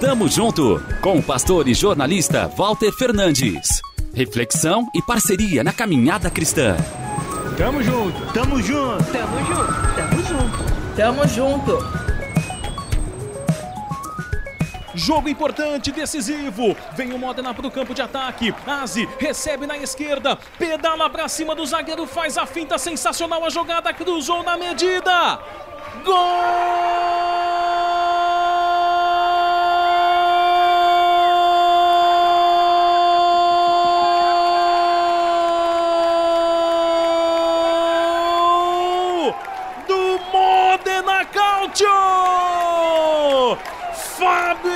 [0.00, 3.80] Tamo junto com o pastor e jornalista Walter Fernandes.
[4.14, 6.76] Reflexão e parceria na caminhada cristã.
[7.56, 12.02] Tamo junto, tamo junto, tamo junto, tamo junto, tamo junto.
[14.94, 16.76] Jogo importante, decisivo.
[16.94, 18.54] Vem o Modena para o campo de ataque.
[18.66, 20.36] Aze recebe na esquerda.
[20.58, 22.06] Pedala para cima do zagueiro.
[22.06, 23.44] Faz a finta sensacional.
[23.44, 25.38] A jogada cruzou na medida.
[26.04, 27.21] Gol!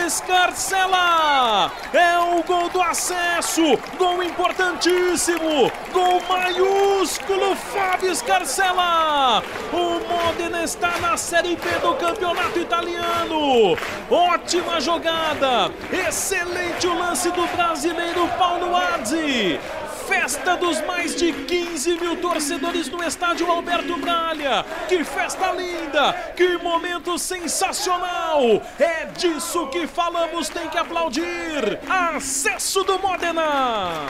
[0.06, 1.70] Escarcela!
[1.92, 3.76] É o gol do acesso!
[3.98, 5.70] Gol importantíssimo!
[5.92, 9.42] Gol maiúsculo, Fábio Escarcela!
[9.72, 13.76] O Modena está na Série B do Campeonato Italiano!
[14.10, 15.72] Ótima jogada!
[15.92, 19.60] Excelente o lance do brasileiro Paulo Adzi!
[20.06, 24.64] Festa dos mais de 15 mil torcedores no estádio Alberto Bralha.
[24.88, 26.12] Que festa linda!
[26.36, 28.62] Que momento sensacional!
[28.78, 31.80] É disso que falamos, tem que aplaudir!
[31.88, 34.06] Acesso do Modena!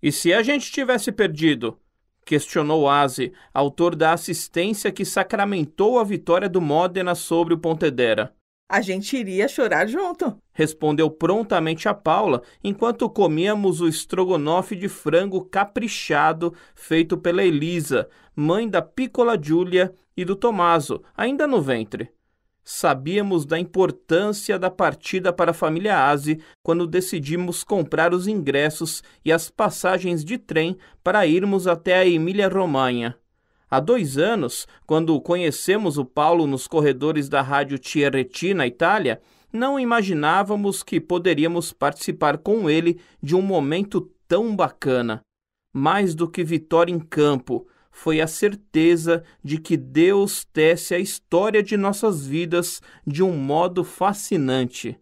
[0.00, 1.80] E se a gente tivesse perdido?
[2.24, 8.32] Questionou Aze, autor da assistência que sacramentou a vitória do Modena sobre o Pontedera
[8.68, 10.36] a gente iria chorar junto.
[10.52, 18.68] Respondeu prontamente a Paula, enquanto comíamos o estrogonofe de frango caprichado feito pela Elisa, mãe
[18.68, 22.10] da Piccola Giulia e do Tomaso, ainda no ventre.
[22.64, 29.30] Sabíamos da importância da partida para a família Aze quando decidimos comprar os ingressos e
[29.30, 33.16] as passagens de trem para irmos até a Emília-Romanha.
[33.68, 39.20] Há dois anos, quando conhecemos o Paulo nos corredores da rádio Tierretti, na Itália,
[39.52, 45.20] não imaginávamos que poderíamos participar com ele de um momento tão bacana.
[45.72, 51.62] Mais do que vitória em campo, foi a certeza de que Deus tece a história
[51.62, 54.96] de nossas vidas de um modo fascinante.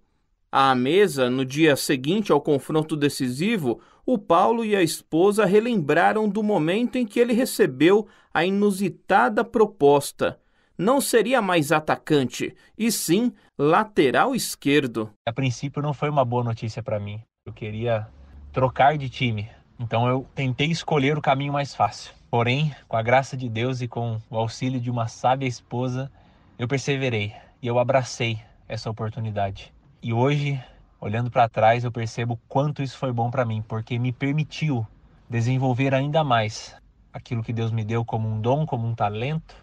[0.51, 6.43] À mesa, no dia seguinte ao confronto decisivo, o Paulo e a esposa relembraram do
[6.43, 10.39] momento em que ele recebeu a inusitada proposta.
[10.77, 15.11] Não seria mais atacante, e sim lateral esquerdo.
[15.27, 17.23] A princípio não foi uma boa notícia para mim.
[17.47, 18.09] Eu queria
[18.53, 19.49] trocar de time,
[19.79, 22.13] então eu tentei escolher o caminho mais fácil.
[22.31, 26.11] Porém, com a graça de Deus e com o auxílio de uma sábia esposa,
[26.59, 27.33] eu perseverei
[27.63, 28.39] e eu abracei
[28.69, 29.73] essa oportunidade.
[30.03, 30.61] E hoje
[31.05, 34.87] Olhando para trás, eu percebo quanto isso foi bom para mim, porque me permitiu
[35.29, 36.75] desenvolver ainda mais
[37.13, 39.55] aquilo que Deus me deu como um dom, como um talento.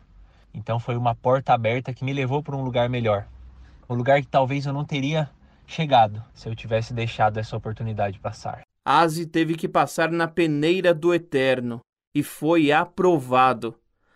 [0.53, 3.25] Então foi uma porta aberta que me levou para um lugar melhor.
[3.89, 5.31] Um lugar que talvez eu não teria
[5.65, 8.61] chegado se eu tivesse deixado essa oportunidade passar.
[8.85, 11.79] Aze teve que passar na peneira do eterno
[12.13, 13.73] e foi aprovado.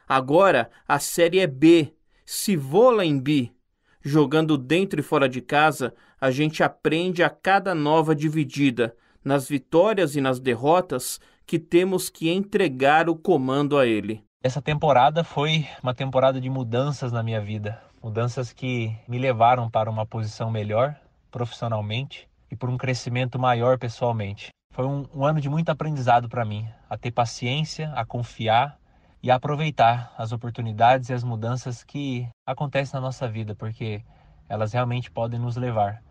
[0.07, 1.91] Agora a série é B,
[2.23, 3.51] se vola em B.
[3.99, 5.91] Jogando dentro e fora de casa,
[6.25, 12.31] a gente aprende a cada nova dividida, nas vitórias e nas derrotas, que temos que
[12.31, 14.23] entregar o comando a ele.
[14.41, 19.87] Essa temporada foi uma temporada de mudanças na minha vida, mudanças que me levaram para
[19.87, 20.95] uma posição melhor
[21.29, 24.49] profissionalmente e por um crescimento maior pessoalmente.
[24.73, 28.79] Foi um, um ano de muito aprendizado para mim, a ter paciência, a confiar
[29.21, 34.01] e aproveitar as oportunidades e as mudanças que acontecem na nossa vida, porque
[34.49, 36.03] elas realmente podem nos levar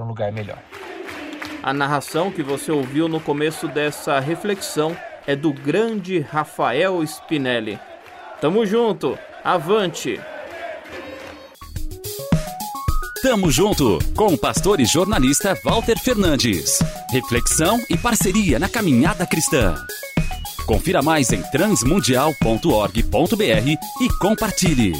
[0.00, 0.58] para um lugar melhor.
[1.62, 4.96] A narração que você ouviu no começo dessa reflexão
[5.26, 7.78] é do grande Rafael Spinelli.
[8.40, 10.18] Tamo junto, avante!
[13.22, 16.78] Tamo junto com o pastor e jornalista Walter Fernandes.
[17.10, 19.74] Reflexão e parceria na caminhada cristã.
[20.64, 23.68] Confira mais em transmundial.org.br
[24.00, 24.94] e compartilhe.